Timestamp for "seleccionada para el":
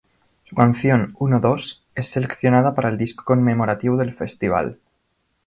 2.09-2.97